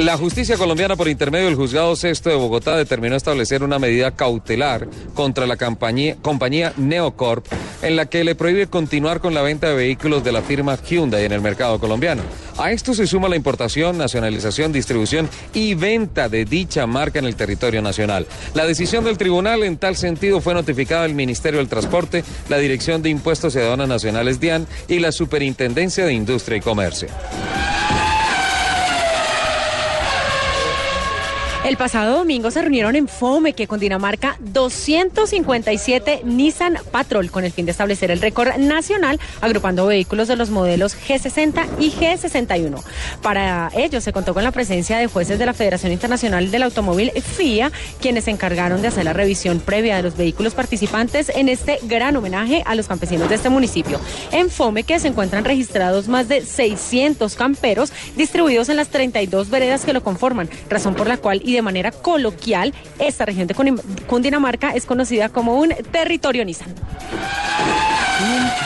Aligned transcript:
La 0.00 0.16
justicia 0.16 0.56
colombiana, 0.56 0.96
por 0.96 1.08
intermedio 1.08 1.44
del 1.44 1.56
juzgado 1.56 1.94
sexto 1.94 2.30
de 2.30 2.36
Bogotá, 2.36 2.74
determinó 2.74 3.16
establecer 3.16 3.62
una 3.62 3.78
medida 3.78 4.10
cautelar 4.12 4.88
contra 5.12 5.46
la 5.46 5.58
compañía, 5.58 6.72
Neocorp, 6.78 7.44
en 7.82 7.96
la 7.96 8.06
que 8.06 8.24
le 8.24 8.34
prohíbe 8.34 8.66
continuar 8.66 9.20
con 9.20 9.34
la 9.34 9.42
venta 9.42 9.68
de 9.68 9.74
vehículos 9.74 10.24
de 10.24 10.32
la 10.32 10.40
firma 10.40 10.78
Hyundai 10.82 11.26
en 11.26 11.32
el 11.32 11.42
mercado 11.42 11.78
colombiano. 11.78 12.22
A 12.56 12.72
esto 12.72 12.94
se 12.94 13.06
suma 13.06 13.28
la 13.28 13.36
importación, 13.36 13.98
nacionalización, 13.98 14.72
distribución 14.72 15.28
y 15.52 15.74
venta 15.74 16.30
de 16.30 16.46
dicha 16.46 16.86
marca 16.86 17.18
en 17.18 17.26
el 17.26 17.36
territorio 17.36 17.82
nacional. 17.82 18.26
La 18.54 18.64
decisión 18.64 19.04
del 19.04 19.18
tribunal 19.18 19.62
en 19.64 19.76
tal 19.76 19.96
sentido 19.96 20.40
fue 20.40 20.54
notificada 20.54 21.04
al 21.04 21.14
Ministerio 21.14 21.58
del 21.58 21.68
Transporte, 21.68 22.24
la 22.48 22.56
Dirección 22.56 23.02
de 23.02 23.10
Impuestos 23.10 23.54
y 23.54 23.58
Aduanas 23.58 23.88
Nacionales 23.88 24.40
DIAN 24.40 24.66
y 24.88 24.98
la 24.98 25.12
Superintendencia 25.12 26.06
de 26.06 26.14
Industria 26.14 26.56
y 26.56 26.60
Comercio. 26.62 27.08
El 31.62 31.76
pasado 31.76 32.16
domingo 32.16 32.50
se 32.50 32.62
reunieron 32.62 32.96
en 32.96 33.06
Fome, 33.06 33.52
que 33.52 33.66
con 33.66 33.78
Dinamarca 33.78 34.36
257 34.40 36.22
Nissan 36.24 36.78
Patrol 36.90 37.30
con 37.30 37.44
el 37.44 37.52
fin 37.52 37.66
de 37.66 37.72
establecer 37.72 38.10
el 38.10 38.22
récord 38.22 38.56
nacional 38.56 39.20
agrupando 39.42 39.86
vehículos 39.86 40.26
de 40.26 40.36
los 40.36 40.48
modelos 40.48 40.96
G60 40.96 41.66
y 41.78 41.90
G61. 41.90 42.82
Para 43.20 43.70
ello 43.76 44.00
se 44.00 44.12
contó 44.12 44.32
con 44.32 44.42
la 44.42 44.52
presencia 44.52 44.96
de 44.96 45.06
jueces 45.06 45.38
de 45.38 45.44
la 45.44 45.52
Federación 45.52 45.92
Internacional 45.92 46.50
del 46.50 46.62
Automóvil 46.62 47.12
FIA, 47.12 47.70
quienes 48.00 48.24
se 48.24 48.30
encargaron 48.30 48.80
de 48.80 48.88
hacer 48.88 49.04
la 49.04 49.12
revisión 49.12 49.60
previa 49.60 49.96
de 49.96 50.02
los 50.02 50.16
vehículos 50.16 50.54
participantes 50.54 51.28
en 51.28 51.50
este 51.50 51.78
gran 51.82 52.16
homenaje 52.16 52.62
a 52.64 52.74
los 52.74 52.88
campesinos 52.88 53.28
de 53.28 53.34
este 53.34 53.50
municipio. 53.50 54.00
En 54.32 54.48
Fome 54.48 54.84
que 54.84 54.98
se 54.98 55.08
encuentran 55.08 55.44
registrados 55.44 56.08
más 56.08 56.26
de 56.26 56.40
600 56.40 57.34
camperos 57.34 57.92
distribuidos 58.16 58.70
en 58.70 58.76
las 58.76 58.88
32 58.88 59.50
veredas 59.50 59.84
que 59.84 59.92
lo 59.92 60.02
conforman, 60.02 60.48
razón 60.70 60.94
por 60.94 61.06
la 61.06 61.18
cual 61.18 61.42
y 61.50 61.54
de 61.54 61.62
manera 61.62 61.90
coloquial, 61.90 62.72
esta 62.98 63.26
región 63.26 63.46
de 63.46 63.54
Cundinamarca 64.06 64.70
es 64.70 64.86
conocida 64.86 65.28
como 65.28 65.56
un 65.56 65.70
territorio 65.90 66.44
Nissan. 66.44 66.74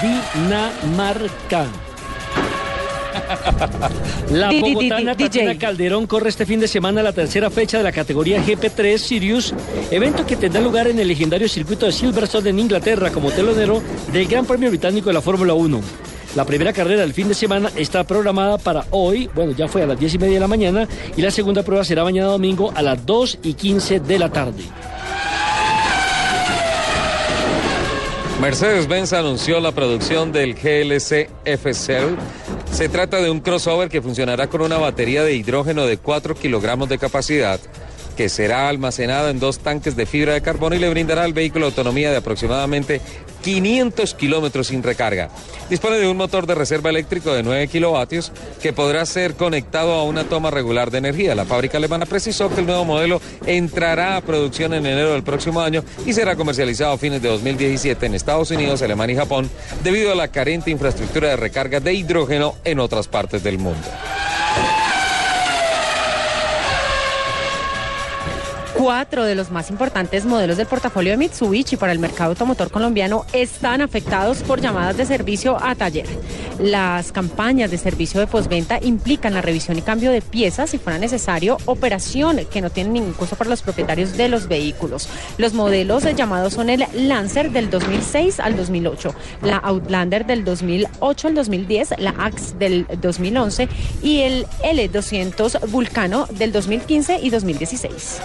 Cundinamarca. 0.00 1.66
La 4.30 4.52
bogotana 4.52 5.16
Tatiana 5.16 5.58
Calderón 5.58 6.06
corre 6.06 6.28
este 6.28 6.46
fin 6.46 6.60
de 6.60 6.68
semana 6.68 7.02
la 7.02 7.12
tercera 7.12 7.50
fecha 7.50 7.78
de 7.78 7.84
la 7.84 7.92
categoría 7.92 8.42
GP3 8.42 8.96
Sirius, 8.96 9.54
evento 9.90 10.24
que 10.24 10.36
tendrá 10.36 10.60
lugar 10.60 10.86
en 10.86 10.98
el 10.98 11.08
legendario 11.08 11.48
circuito 11.48 11.86
de 11.86 11.92
Silverstone 11.92 12.50
en 12.50 12.60
Inglaterra 12.60 13.10
como 13.10 13.30
telonero 13.30 13.82
del 14.12 14.26
Gran 14.28 14.46
Premio 14.46 14.68
Británico 14.70 15.08
de 15.08 15.14
la 15.14 15.22
Fórmula 15.22 15.54
1. 15.54 16.07
La 16.38 16.44
primera 16.44 16.72
carrera 16.72 17.00
del 17.00 17.12
fin 17.14 17.26
de 17.26 17.34
semana 17.34 17.68
está 17.74 18.04
programada 18.04 18.58
para 18.58 18.86
hoy, 18.92 19.28
bueno, 19.34 19.50
ya 19.56 19.66
fue 19.66 19.82
a 19.82 19.88
las 19.88 19.98
10 19.98 20.14
y 20.14 20.18
media 20.18 20.34
de 20.34 20.40
la 20.40 20.46
mañana, 20.46 20.86
y 21.16 21.20
la 21.20 21.32
segunda 21.32 21.64
prueba 21.64 21.82
será 21.82 22.04
mañana 22.04 22.28
domingo 22.28 22.72
a 22.76 22.80
las 22.80 23.04
2 23.04 23.40
y 23.42 23.54
15 23.54 23.98
de 23.98 24.18
la 24.20 24.30
tarde. 24.30 24.62
Mercedes-Benz 28.40 29.14
anunció 29.14 29.58
la 29.58 29.72
producción 29.72 30.30
del 30.30 30.54
GLC 30.54 31.28
F-Cell. 31.44 32.14
Se 32.70 32.88
trata 32.88 33.20
de 33.20 33.30
un 33.30 33.40
crossover 33.40 33.88
que 33.88 34.00
funcionará 34.00 34.46
con 34.46 34.60
una 34.60 34.78
batería 34.78 35.24
de 35.24 35.34
hidrógeno 35.34 35.86
de 35.86 35.96
4 35.96 36.36
kilogramos 36.36 36.88
de 36.88 36.98
capacidad 36.98 37.58
que 38.18 38.28
será 38.28 38.68
almacenada 38.68 39.30
en 39.30 39.38
dos 39.38 39.60
tanques 39.60 39.94
de 39.94 40.04
fibra 40.04 40.32
de 40.32 40.42
carbono 40.42 40.74
y 40.74 40.80
le 40.80 40.90
brindará 40.90 41.22
al 41.22 41.32
vehículo 41.32 41.66
autonomía 41.66 42.10
de 42.10 42.16
aproximadamente 42.16 43.00
500 43.44 44.12
kilómetros 44.14 44.66
sin 44.66 44.82
recarga. 44.82 45.28
Dispone 45.70 45.98
de 45.98 46.08
un 46.08 46.16
motor 46.16 46.44
de 46.48 46.56
reserva 46.56 46.90
eléctrico 46.90 47.32
de 47.32 47.44
9 47.44 47.68
kilovatios 47.68 48.32
que 48.60 48.72
podrá 48.72 49.06
ser 49.06 49.34
conectado 49.34 49.92
a 49.92 50.02
una 50.02 50.24
toma 50.24 50.50
regular 50.50 50.90
de 50.90 50.98
energía. 50.98 51.36
La 51.36 51.44
fábrica 51.44 51.78
alemana 51.78 52.06
precisó 52.06 52.52
que 52.52 52.58
el 52.58 52.66
nuevo 52.66 52.84
modelo 52.84 53.22
entrará 53.46 54.16
a 54.16 54.20
producción 54.20 54.74
en 54.74 54.84
enero 54.84 55.12
del 55.12 55.22
próximo 55.22 55.60
año 55.60 55.84
y 56.04 56.12
será 56.12 56.34
comercializado 56.34 56.94
a 56.94 56.98
fines 56.98 57.22
de 57.22 57.28
2017 57.28 58.04
en 58.04 58.16
Estados 58.16 58.50
Unidos, 58.50 58.82
Alemania 58.82 59.14
y 59.14 59.18
Japón 59.18 59.48
debido 59.84 60.10
a 60.10 60.16
la 60.16 60.26
carente 60.26 60.72
infraestructura 60.72 61.28
de 61.28 61.36
recarga 61.36 61.78
de 61.78 61.94
hidrógeno 61.94 62.56
en 62.64 62.80
otras 62.80 63.06
partes 63.06 63.44
del 63.44 63.58
mundo. 63.58 63.86
Cuatro 68.78 69.24
de 69.24 69.34
los 69.34 69.50
más 69.50 69.70
importantes 69.70 70.24
modelos 70.24 70.56
del 70.56 70.68
portafolio 70.68 71.10
de 71.10 71.16
Mitsubishi 71.16 71.76
para 71.76 71.90
el 71.90 71.98
mercado 71.98 72.30
automotor 72.30 72.70
colombiano 72.70 73.26
están 73.32 73.80
afectados 73.80 74.44
por 74.44 74.60
llamadas 74.60 74.96
de 74.96 75.04
servicio 75.04 75.58
a 75.60 75.74
taller. 75.74 76.06
Las 76.60 77.10
campañas 77.10 77.72
de 77.72 77.78
servicio 77.78 78.20
de 78.20 78.28
postventa 78.28 78.78
implican 78.80 79.34
la 79.34 79.42
revisión 79.42 79.78
y 79.78 79.82
cambio 79.82 80.12
de 80.12 80.22
piezas 80.22 80.70
si 80.70 80.78
fuera 80.78 80.96
necesario, 80.96 81.56
operación 81.64 82.46
que 82.52 82.60
no 82.60 82.70
tiene 82.70 82.90
ningún 82.90 83.14
costo 83.14 83.34
para 83.34 83.50
los 83.50 83.62
propietarios 83.62 84.16
de 84.16 84.28
los 84.28 84.46
vehículos. 84.46 85.08
Los 85.38 85.54
modelos 85.54 86.04
llamados 86.14 86.52
son 86.52 86.70
el 86.70 86.84
Lancer 86.94 87.50
del 87.50 87.70
2006 87.70 88.38
al 88.38 88.56
2008, 88.56 89.12
la 89.42 89.56
Outlander 89.56 90.24
del 90.24 90.44
2008 90.44 91.26
al 91.26 91.34
2010, 91.34 91.94
la 91.98 92.10
Axe 92.10 92.54
del 92.56 92.86
2011 93.02 93.68
y 94.04 94.20
el 94.20 94.46
L200 94.62 95.68
Vulcano 95.68 96.28
del 96.30 96.52
2015 96.52 97.18
y 97.20 97.30
2016. 97.30 98.20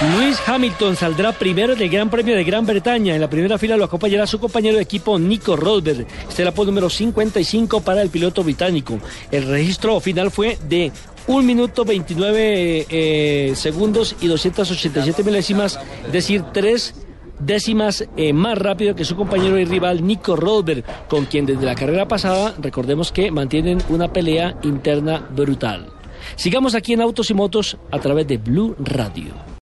Luis 0.00 0.40
Hamilton 0.46 0.96
saldrá 0.96 1.30
primero 1.32 1.76
del 1.76 1.90
Gran 1.90 2.08
Premio 2.08 2.34
de 2.34 2.42
Gran 2.42 2.64
Bretaña. 2.64 3.14
En 3.14 3.20
la 3.20 3.28
primera 3.28 3.58
fila 3.58 3.76
lo 3.76 3.84
acompañará 3.84 4.26
su 4.26 4.40
compañero 4.40 4.76
de 4.76 4.82
equipo 4.82 5.18
Nico 5.18 5.56
Rosberg. 5.56 6.06
Este 6.26 6.42
es 6.42 6.56
número 6.56 6.88
55 6.88 7.82
para 7.82 8.00
el 8.00 8.08
piloto 8.08 8.42
británico. 8.42 8.98
El 9.30 9.46
registro 9.46 10.00
final 10.00 10.30
fue 10.30 10.56
de 10.66 10.90
1 11.26 11.42
minuto 11.42 11.84
29 11.84 12.86
eh, 12.88 13.52
segundos 13.54 14.16
y 14.22 14.28
287 14.28 15.22
milésimas, 15.22 15.78
es 16.06 16.12
decir, 16.12 16.44
3 16.50 16.94
décimas 17.38 18.08
eh, 18.16 18.32
más 18.32 18.56
rápido 18.56 18.94
que 18.94 19.04
su 19.04 19.16
compañero 19.16 19.58
y 19.58 19.66
rival 19.66 20.06
Nico 20.06 20.34
Rosberg, 20.34 20.82
con 21.08 21.26
quien 21.26 21.44
desde 21.44 21.66
la 21.66 21.74
carrera 21.74 22.08
pasada, 22.08 22.54
recordemos 22.58 23.12
que 23.12 23.30
mantienen 23.30 23.82
una 23.90 24.10
pelea 24.10 24.56
interna 24.62 25.28
brutal. 25.30 25.92
Sigamos 26.36 26.74
aquí 26.74 26.94
en 26.94 27.02
Autos 27.02 27.30
y 27.30 27.34
Motos 27.34 27.76
a 27.90 27.98
través 27.98 28.26
de 28.26 28.38
Blue 28.38 28.74
Radio. 28.78 29.49